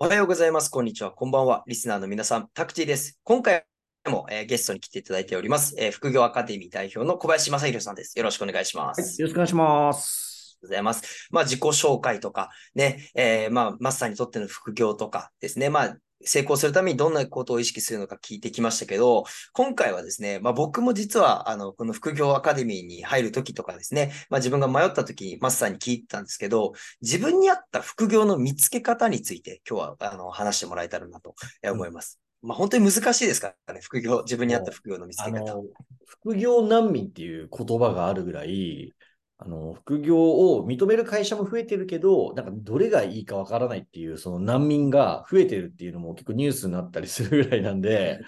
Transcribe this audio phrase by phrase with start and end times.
[0.00, 0.70] おはようございます。
[0.70, 1.12] こんにちは。
[1.12, 1.62] こんばんは。
[1.68, 3.20] リスナーの皆さん、タクティです。
[3.22, 3.64] 今回
[4.08, 8.18] も、えーゲストに来ていただいております、えー副業アカデミー代表の小林正宏さんです。
[8.18, 9.00] よろしくお願いします。
[9.00, 10.58] はい、よろしくお願いします。
[10.62, 11.28] ございます。
[11.30, 32.20] まあ、自己紹介とか、ね、えーまあ、マスターにとっての副業とかですね、まあ、成功するためにどんなことを意識するのか聞いてきましたけど、今回はですね、まあ、僕も実は、あの、この副業アカデミーに入るときとかですね、まあ、自分が迷ったときにマスターに聞いてたんですけど、自分に合った副業の見つけ方について、今日は、あの、話してもらえたらなとえー思います。
[32.42, 35.40] まあ、本当に難しいですからね、副業、自分に合った副業の見つけあ方。
[35.54, 35.64] の、
[36.06, 38.92] 副業難民っていう言葉があるぐらい、
[39.38, 40.16] あの、副業
[40.56, 48.20] を認める会社も増えてるけど、なんかどれがいいかわからないっていう、その難民が増えてるっていうのも結構ニュースになったりするぐらいなんで、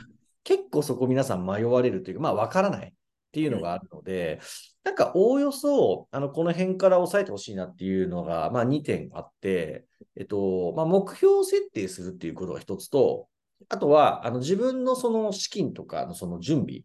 [0.44, 2.92] 結構そこ皆さん迷われるというか、まあわからないっ
[3.32, 4.40] ていうのがあるので、
[4.84, 13.28] なんかおおよそ、あの、この辺から押さえてほしいなっていうのが、まあ2点あって、えっと、まあ目標設定するっていうことが一つと、
[13.68, 16.82] あとは、あの自分のその資金とかのその準備、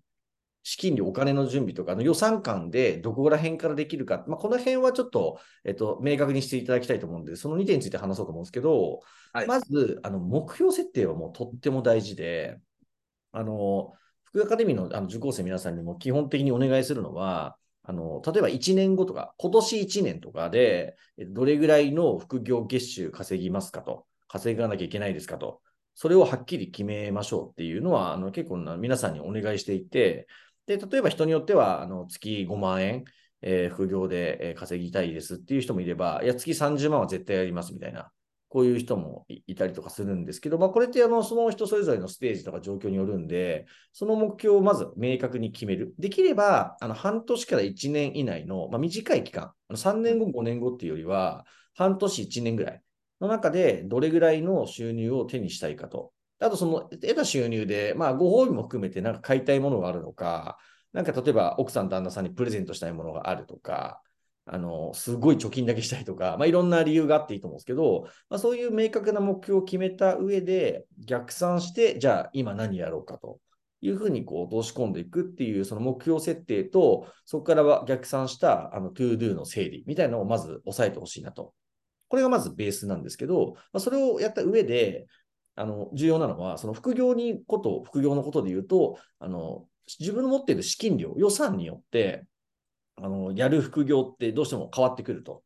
[0.63, 8.99] 資金量、お金の準備とかの予算感でどこら辺からできるか、まあ、この辺はちょっと、えっと、明確にしていただきたいと思うんで、その2点について話そうと思うんですけど、
[9.33, 9.47] はい。
[9.47, 12.59] まず、あの目標設定はもうとっても大事で、
[13.31, 13.93] あの、
[14.25, 25.61] 副業アカデミーのあの受講生皆さんにも基本的にお願いするのは、あの、例えば1年後とか、今年1年とかで、えどれぐらいの副業月収稼ぎますかと、稼がなきゃいけないですかと、
[25.95, 30.27] それをはっきり決めましょうっていうのは、あの結構な皆さんにお願いしていて、
[30.65, 33.03] で、例えば人によっては、あの月5万円、
[33.41, 38.11] えー副業で、えー稼ぎたいですっていう人もいれば、いや、月30万は絶対やりますみたいな、
[38.49, 45.93] こういう人もいいたりとかするんですけど、まあ、これってあのその人それぞれのステージとか状況によるんで、その目標をまず明確に決める。
[45.97, 51.45] できれば、あの半年から1年以内の、まあ、短い期間、あの3年後、5年後っていうよりは、
[51.75, 52.81] 半年、1年ぐらい
[53.21, 56.11] の中で、どれぐらいの収入を手にしたいかと。
[56.41, 60.57] あと、その得た収入で、まあ、ご褒美も含めて、なんか買いたいものがあるのか、
[60.91, 64.01] なんか例えば奥さん、旦那さんにプレゼントしたいものがあるとか、
[64.45, 73.39] あの、すごい貯金だけしたいとか、まあ、いろんな理由があっていいと思うんですけど、まあ、そういう明確な目標を決めた上で、逆算して、じゃあ今何やろうかと
[73.81, 81.53] いうふうにこう通し込んでいくっていう、その目標設定と、そこからは逆算したあの to do の整理みたいなのをまず押さえてほしいなと。
[82.07, 85.05] これがまずベースなんですけど、まあ、それをやった上で、
[85.55, 89.65] あの重要なのは、その副業にこと、副業のことで言うと、あの
[89.99, 92.25] 自分の持っている資金量、予算によって、
[92.95, 95.43] あのやる副業ってどうしても変わってくると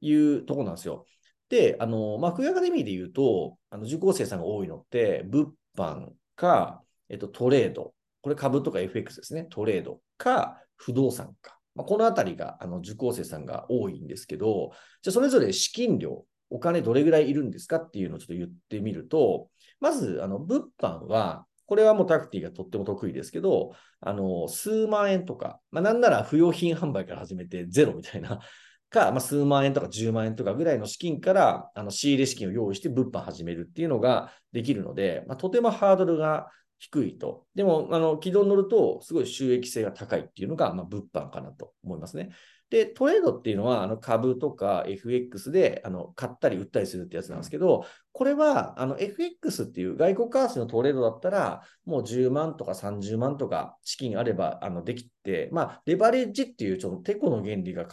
[0.00, 1.06] いうところなんですよ。
[1.48, 11.58] で、あの、まあ、副業アカデミーで言うと、あの受講生さんが多いのって、物販か、えっと、トレード、これ株とか FX ですね、トレードか、不動産か。
[11.74, 19.48] まあ、このあたりがあの受講生さんが多いんですけど、じゃあそれぞれ資金量、お金どれぐらいいるんですかっていうのをちょっと言ってみると、
[19.80, 28.40] まず、あの、物販は、これはもうタクティがとっても得意ですけど、あの、数万円とか、まあ、なんなら不用品販売から始めてゼロみたいな、
[28.88, 37.46] か、まあ、数万円とか10万円とかぐらいの資金から、あの、仕入れ資金を用意して物販始めるっていうのができるので、まあ、とてもハードルが低いと。
[37.56, 42.30] でも、あの、軌道に乗ると、すごい収益性が高いっていうのが、まあ、物販かなと思いますね。
[42.68, 57.86] で、トレードっていうのは、あの株とか FX であの買ったり売ったりするってやつなんですけど、これはあの FX っていう外国為替のトレードだったら、もう10万とか30万とか資金あればあのできて、まあ、レバレッジっていうちょっとテコの原理が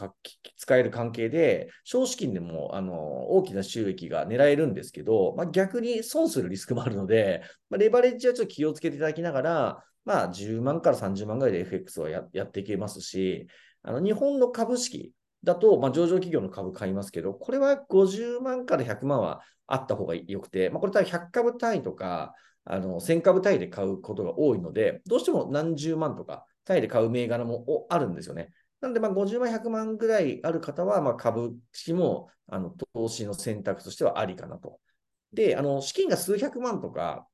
[0.58, 2.96] 使える関係で、少資金でもあの
[3.30, 13.48] 大きな収益が狙えるんですけど、まあ、逆に損するリスクもあるので、まあ、レバレッジはちょっと気をつけていただきながら、まあ、10万から30万ぐらいで FX はややっていけますし、
[13.84, 15.14] あの日本の株式
[15.44, 22.34] だと、まあ、上場企業の株買いますけど、これは50万から100万はあった方がよくて、まあ、これ多分100株単位とか、
[22.66, 28.52] あの1000株単位で買うことが多いので、どうしても何十万とか単位で買う銘柄もあるんですよね。
[28.80, 34.80] なので、まあ、50万、100万ぐらいある方は、株式もあの投資の選択としてはありかなと。
[35.34, 37.28] で、あの資金が数百万とか、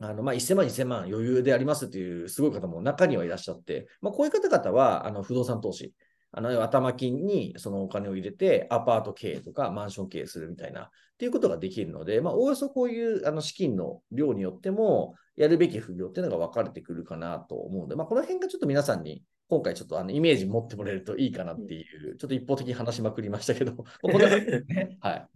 [0.00, 5.92] あのまあ、1000万、2000万余裕でありますというすごい方も中にはいらっしゃって、まあ、こういう方々はあの不動産投資
[6.30, 23.72] あの頭金にそのお金を入れて、アパート経営とかマンション経営するみたいな、っていうことができるので、まあ、おおよそこういうあの資金の量によっても、やるべき副業っていうのが分かれてくるかなと思うので、まあ、この辺がちょっと皆さんに今回ちょっとあのイメージ持ってもらえるといいかなっていう、ちょっと一方的に話しまくりましたけど、
[24.02, 24.98] こんな感じですね。
[25.00, 25.28] はい。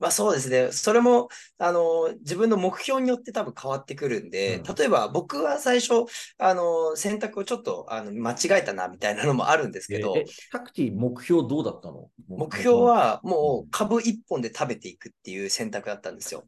[0.00, 0.72] まあそうですね。
[0.72, 6.04] それも、あの、自分の目標によって多分変わってくるんで、うん例えば僕は最初、
[6.38, 12.08] あの、選択をちょっとあの間違えたなみたいなのもあるんですけどえ、タクティ目標どうだったの？
[12.28, 16.44] 目標、はもう株一本で食べていくっていう選択だったんですよ。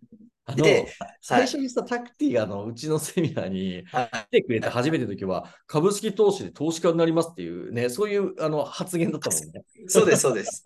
[0.49, 0.87] あので
[1.21, 9.63] 最初にさ、タクティがあのうちのセミナーにはい来てくれた初めての時は、株式投資で投資家になりますっていうね、そういうあの発言だったもんね。
[9.89, 10.63] そうです、そうです。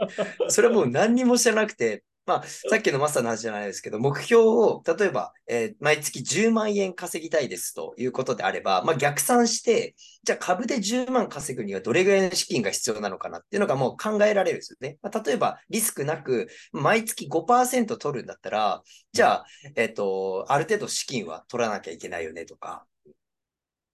[0.49, 14.99] それはもう何にも知らなくて、まあ、さっきのマスターの話じゃないですけど、目標を、例えば、えー毎月10万円稼ぎたいですということであれば、まあ、逆算して、じゃあ株で10万稼ぐにはどれぐらいの資金が必要なのかなっていうのがもう考えられるんですよね。
[15.03, 18.83] まあ、例えば、リスクなく、毎月5%取るんだったら、
[19.13, 22.87] じゃあ、えっ、と、ある程度資金は取らなきゃいけないよねとか、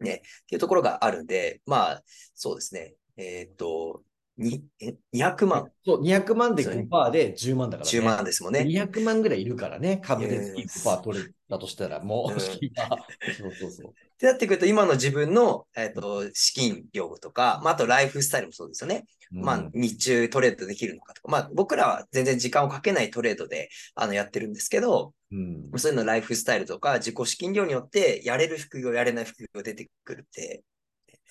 [0.01, 2.03] ね、っていうところがあるんで、まあ、
[2.35, 2.97] そうですね。
[3.17, 4.03] えっ、と、
[4.39, 7.99] にえ200万、そう、200万でそうね5%で10万だからね。
[7.99, 8.61] 10万ですもんね。
[8.61, 12.89] 200万ぐらいいるからね、株でうん5%取れたとしたら、もうんう資金が。
[13.37, 13.93] そうそうそう。
[14.17, 19.05] ってなってくると、今の自分の、えっと資金量とか、まあ、あとライフスタイルもそうですよね。
[19.31, 30.63] まあうん、日中トレードできるのかとか、まあ、僕らは全然時間をかけないトレードであのやってるんですけど、うんそういうのライフスタイルとか、自己資金量によって、やれる副業、やれない副業出てくるって。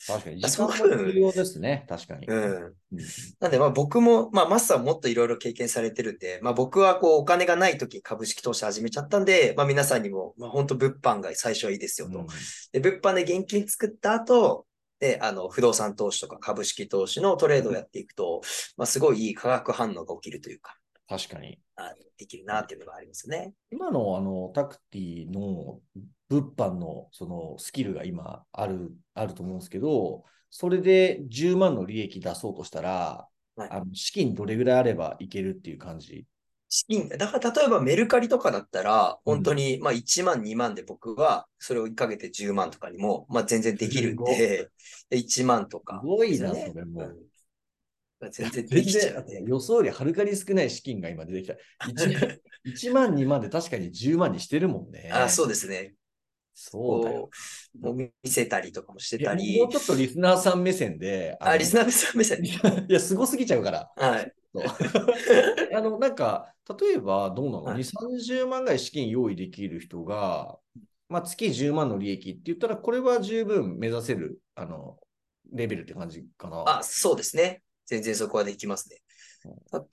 [0.07, 2.27] 確かに、あ時間も重要ですね、確かに。
[2.27, 2.53] うん。
[2.53, 2.73] うん
[3.39, 12.19] なんで、まあ僕も、まあマスターももっといろいろ経験されてるんで、まあ僕はこうお金がない時に株式投資始めちゃったんで、まあ皆さんにも、まあ本当物販が最初はいいですよと。
[12.19, 12.27] うん
[12.71, 14.65] で、物販で現金作った後、
[14.99, 18.41] で、あの、不動産投資とか株式投資のトレードをやっていくと、
[18.77, 20.75] まあすごいいい化学反応が起きるというか、
[21.07, 21.59] 確かに。
[21.75, 23.53] あできるなっていうのがありますよね。
[23.71, 25.79] 今のあのタクティの
[26.29, 36.25] 物販のそのスキルが今あるあると思うんですけど、それで10万の利益出そうとしたら、はいあの資金どれぐらいあればいけるっていう感じ？
[36.67, 44.69] 資金、だから例えばメルカリとかだったら、本当に、まあ1万、2万で僕はそれを1ヶ月10万とかにも、まあ全然できるんで、
[45.09, 46.01] で1万とか。
[46.03, 47.01] すごいな、それも。
[47.01, 47.15] うん
[48.31, 51.55] 全然で全きちゃう予想よりはるかに少ない資金が今出てきた。
[51.87, 55.09] 1, 1万、 2万で確かに10万にしてるもんね。
[55.11, 55.95] あ、そうですね。
[56.53, 57.29] そうだよ。
[57.81, 59.69] もう見せたりとかもしてたりもう。
[59.69, 61.35] ちょっとリスナーさん目線で。
[61.41, 62.39] あ、リスナナーさん目線。
[62.39, 63.91] ーいや、すごすぎちゃうから。
[63.97, 64.33] はい。
[65.73, 70.57] あの、なんか、例えばどうなの、はい ?2、30万ぐらい資金用意できる人が、
[71.09, 74.97] まあ、月10万の利益って言ったら、これは十分目指せる、あの、
[75.51, 76.63] レベルって感じかな。
[76.65, 77.63] あ、そうですね。
[77.85, 78.97] 全然そこはできますね。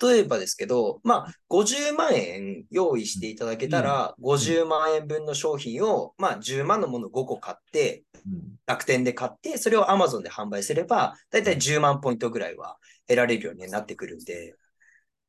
[0.00, 12.78] 例えばですけど、まあ、50万円用意していただけたら、50万円分の商品を、まあ、10万のものを5個買って、うん楽天で買って、それを Amazon で販売すれば、だいたい10万ポイントぐらいは
[13.08, 14.54] 得られるようになってくるんで、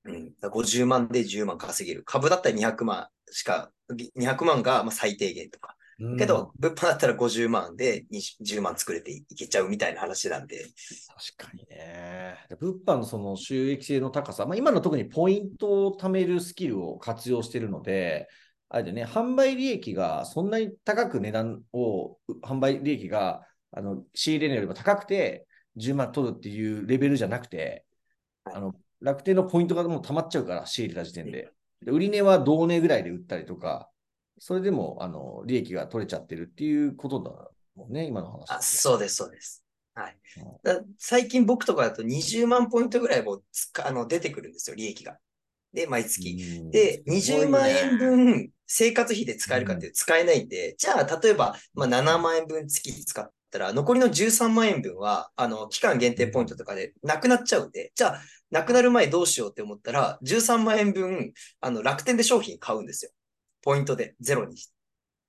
[0.05, 2.03] うん、だから50万で10万稼げる。
[2.05, 3.71] 株だったら200万しか、
[4.15, 5.75] 200万がまあ最低限とか。
[6.17, 10.65] けど、物販だったら50万で20 10万作れていけちゃうみたいな話なんで。
[11.37, 12.37] 確かにね。
[12.59, 18.27] 物販のその収益性の高さ、まあ、今の特にポイントを貯めるスキルを活用しているので、
[18.69, 27.85] あれでね、販売利益がそんなに高く値段を、販売利益があの仕入れ値よりも高くて10万取るっていうレベルじゃなくて、
[28.45, 31.49] はいあの楽天のポイントがもう溜まっちゃうから、仕入れた時点で。
[31.81, 33.89] で売値は同値ぐらいで売ったりとか、
[34.39, 37.31] それでもあの利益が取れちゃってるっていうことだ
[37.75, 38.51] もんね、今の話。
[38.51, 39.63] あ、そうです、そうです。
[39.95, 40.43] はいうん。
[40.63, 45.17] だ最近僕とかだと20万ポイントぐらいもつかあの出てくるんですよ、利益が。
[45.73, 46.37] で、毎月。
[46.61, 58.21] うんで、20すごいね万円分生活費で使えるかっていうと使えないんで、じゃあ、例えば、まあ、7万円分月使ったら、残りの13万円分は、あの、期間限定ポイントとかでなくなっちゃうんで、じゃあ、
[58.51, 63.11] なくなる前どうしようって思ったら、13万円分、あの、楽天で商品買うんですよ。
[63.63, 64.73] ポイントで、ゼロにして。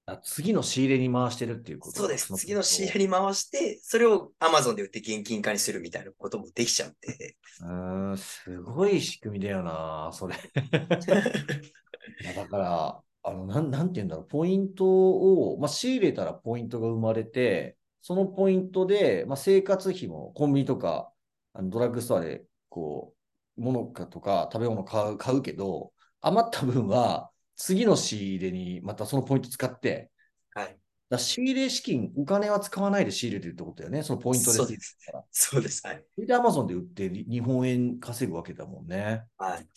[0.07, 2.01] あ次の仕入れに回してるっていうこと？
[2.01, 2.31] そうです。
[2.31, 7.37] の次の仕入れに回して、それを Amazon で売って現金化にするみたいなこともできちゃうんで。
[7.63, 10.37] うーん、すごい仕組みだよな、それ。
[12.35, 21.11] だから、あの、なん、なんて言うんだろう、ポイントを、まあ、仕入れたらポイントが生まれて、そのポイントで、まあ、生活費もコンビニとか、
[21.55, 23.15] あのドラッグストアで、こ
[23.57, 30.11] う、物かとか食べ物買う、買うけど、余った分は、次の仕入れにまたそのポイント使って、
[30.55, 30.79] はい。
[31.11, 34.03] だ仕入れ資金、お金は使わないで仕入れてるってことだよね。
[34.03, 34.97] そのポイントでそうです。
[35.31, 35.87] そうです。
[35.87, 36.05] はい。
[36.15, 39.25] それで Amazon で売って日本円稼ぐわけだもんね。
[39.37, 39.69] はい。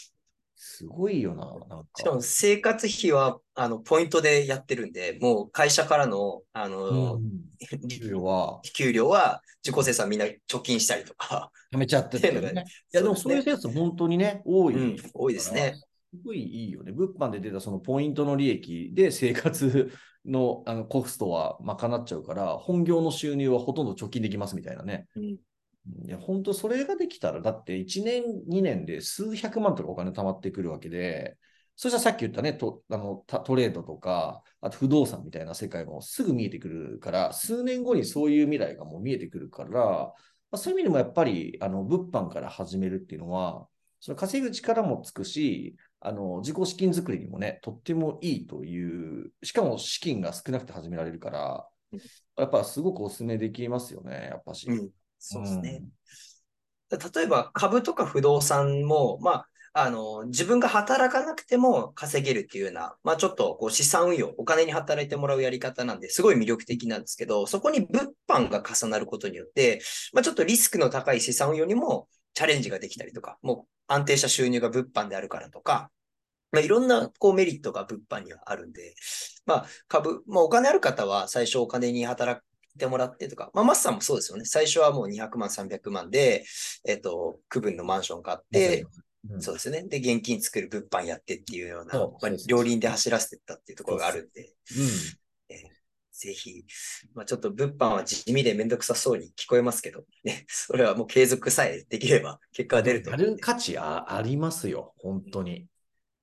[0.56, 1.88] すごいよな、なんか。
[1.98, 7.32] しかも生活費は、あの、ポイントでやってるんで、もう会社からの、あの、うん、
[7.88, 12.30] 給料は給料は自己生産みんな貯金したりとか、やめちゃってね。
[12.94, 14.76] いや、でもそそうういうケース本当にね、多い。
[14.76, 15.76] うん、多いですね。
[16.14, 16.92] すごいいいよね。
[16.92, 19.92] 物販で出たそのポイントの利益で生活
[20.26, 25.08] の あのコストは賄っちゃうから、本業の収入はほとんど貯金できますみたいなね。
[25.16, 25.38] うん
[26.06, 31.38] いや、本当それができたら、だって1年、2年で数百万とかお金貯まってくるわけで、
[31.78, 40.14] そしたらさっき言ったね、トあのたトレードとか、あと不動産みたいな世界もすぐ見えてくるから、数年後にそういう未来がもう見えてくるから、ま
[40.52, 43.68] あ、そういう意味でもやっぱりあの物販から始めるっていうのは、
[44.00, 45.76] その稼ぐ力もつくし、
[46.08, 52.00] あの自己資金作りにもね、とってもいいという、しかも資金が少なくて始められるからうん、
[52.38, 54.68] やっぱすごくお勧めできますよね、やっぱし。
[54.70, 55.80] うん、そうですね。
[55.82, 55.90] うん
[56.90, 69.82] 例えば株とか不動産も、まあ、あの、自分が働かなくても稼げるっていうような、まあちょっとこう資産運用、お金に働いてもらうやり方なんで、すごい魅力的なんですけど、そこに物販が重なることによって、
[70.14, 75.92] まあちょっとリスクの高い資産運用にもチャレンジができたりとか、もう安定した収入が物販であるからとか、
[76.58, 78.96] まあいろんなこうメリットが物販にはあるんで、
[79.46, 82.42] まあ株、まあお金ある方は最初お金に働
[82.78, 84.46] てもらってとか、まあ、マスさんもそうですよね。
[84.46, 86.46] 最初はもう200万、300万で、
[86.88, 89.84] えっと、区分のマンション買って、うんそうですよね。
[89.84, 94.88] で、現金作る物販やってっていうような、そうまあ両輪で走らせてったっていうところがあるんで、うん
[96.18, 96.64] ぜひ、
[97.14, 103.18] まあ、ちょっと物販は地味でめんどくさそうに聞こえますけど、ね、それはもう継続さえできれば結果が出るとや。
[103.18, 105.68] る価値あありますよ、本当に。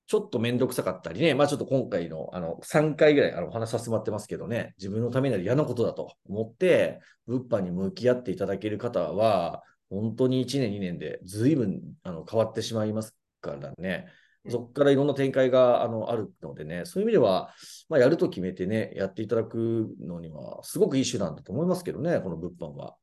[0.07, 14.07] ちょっとめんどくさかったりね、まあちょっと今回のあの3回ぐらいあのお話しさせてもらってますけどね、自分のためになる嫌なことだと思って、物販に向き合っていただける方は、本当に1年、2年で随分あの変わってしまいますからね。
[14.51, 17.55] そこからいろんな展開があのあるのでね、そういう意味では、
[17.89, 22.97] まあ、やると決めてね、やっていただくのには、すごくいい手段だと思いますけどね、この物販は。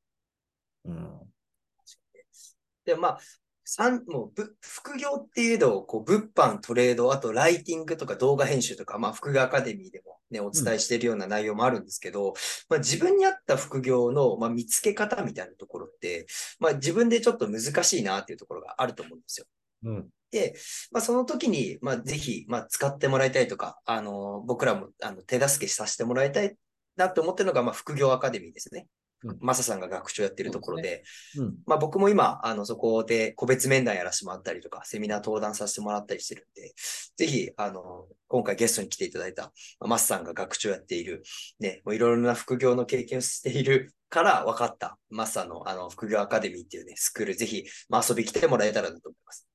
[0.85, 1.19] うん。
[2.85, 3.19] で、まあ、
[3.73, 12.33] 三もうぶ副業っていうのを、こう、物販、トレード、あとライティングとか動画編集とか、まあ、副業アカデミーでもね、お伝えしているような内容もあるんですけど、
[12.67, 16.25] まあ、自分に合った副業の、まあ、見つけ方みたいなところって、
[16.59, 19.45] まあ、自分でちょっと難しいなっていうところがあると思うんですよ。
[19.85, 20.09] うん。
[20.31, 20.53] で、
[20.91, 26.57] まあ、その時に、まあ、ぜひ、まあ、使ってもらいたいとか、あの、僕らも、あの、手助けさせてもらいたい
[26.97, 29.00] なって思ってるのが、まあ、副業アカデミーですねうん。
[29.39, 31.03] マサさんが学長やってるところで、
[31.37, 31.55] うん。
[31.65, 36.73] まあ僕も今、あの、そこで個別面談やらせてもらったりとか、セミナー登壇させてもらったりしてるんで、
[37.17, 41.23] ぜひ、あの、今回ゲストに来ていただいた、まあマスさんが学長やっている、
[41.59, 49.47] ね、もういろいろな副業の経験をしているから分かった、マスさんの、あの、副業アカデミーっていうね、スクール、ぜひ、まあ遊び来てもらえたらなと思います。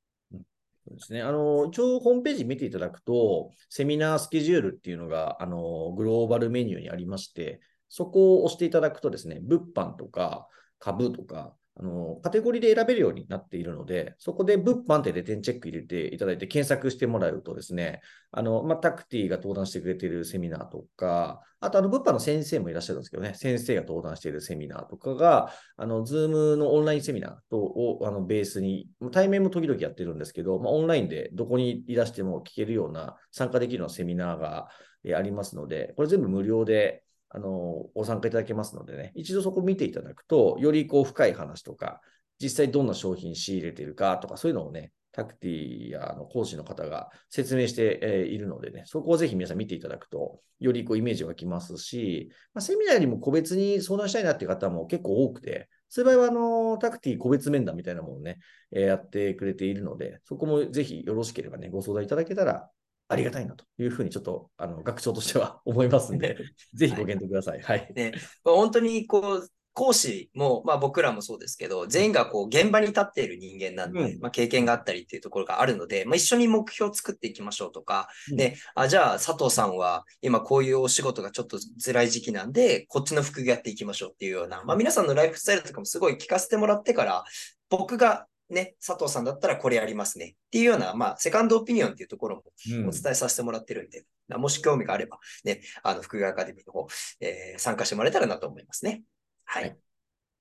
[0.87, 1.23] そうですね。
[1.23, 10.47] あの、一応ホームページ見ていただくと、セミナースケジュールっていうのが、あの、グローバルメニューにありまして、そこを押していただくとですね、物販とか
[10.79, 18.01] 株とか、あの、カテゴリーで選べるようになっているので、そこで物販ってレ点チェック入れていただいて検索してもらうとですね、
[18.31, 34.69] あの、まあ、タクティが登壇してくれているセミナーとか、あとあの、物販の先生もいらっしゃるんですけどね、先生が登壇しているセミナーとかが、あの、ズームのオンラインセミナーとをあのベースに、対面も時々やってるんですけど、まあ、オンラインでどこにいらしても聞けるような、参加できるようなセミナーが
[35.15, 42.01] ありますので、これ全部無料で、あの、ご参加いただけますのでね、一度そこ見ていただくと、よりこう深い話とか、
[42.41, 56.31] 実際どんな商品仕入れてるかとか、そういうのをね、タクティやあの講師の方が説明してえーいるのでね、そこをぜひ皆さん見ていただくと、よりこうイメージがきますし、まあ、セミナーよりも個別に相談したいなっていう方も結構多くて、そういう場合はあ
[56.73, 58.39] のタクティ個別面談みたいなものをね、
[58.73, 62.69] えーやってくれているので、そこもぜひよろしければね、ご相談いただけたら
[63.09, 66.37] ありがたいなというふうにちょっとあの学長としては思いますんで、
[66.75, 67.61] ぜひご検討ください。
[67.61, 67.93] はい。
[67.95, 68.13] ね、
[68.45, 74.21] まあ本当にこう、講師も、まあ僕らもそうですけど、全員がこう現場に立っている人間なんで、うん。
[74.21, 78.37] まあ経験があったりっていうところがあるので、まあ一緒に目標を作っていきましょうとか、うん。
[78.39, 87.25] ね、あ、じゃあ佐藤さんは今こういうお仕事がちょっと辛い時期なんで、こっちの副業やっていきましょうっていうような、まあ皆さんのライフスタイルとかもすごい聞かせてもらってから、
[87.69, 96.87] 僕がね、佐藤さんだったらこれやりますねっていうような、まあセカンドオピニオンっていうところもうんお伝えさせてもらってるんで、もし興味があれば、ね、あの、副業アカデミーの方、
[97.21, 99.03] えー参加してもらえたらなと思いますね。
[99.45, 99.63] はい。
[99.65, 99.79] はい